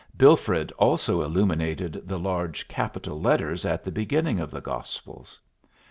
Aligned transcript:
Bilfrid 0.17 0.71
also 0.79 1.21
illuminated 1.21 2.01
the 2.07 2.17
large 2.17 2.67
capital 2.67 3.21
letters 3.21 3.67
at 3.67 3.83
the 3.83 3.91
beginning 3.91 4.39
of 4.39 4.49
the 4.49 4.59
gospels. 4.59 5.39